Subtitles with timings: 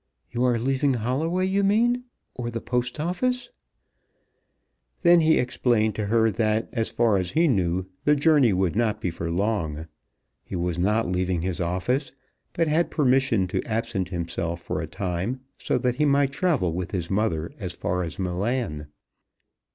[0.31, 3.51] You are leaving Holloway, you mean, or the Post Office."
[5.03, 8.99] Then he explained to her that as far as he knew the journey would not
[8.99, 9.85] be for long.
[10.43, 12.13] He was not leaving his office,
[12.53, 16.89] but had permission to absent himself for a time, so that he might travel with
[16.89, 18.87] his mother as far as Milan.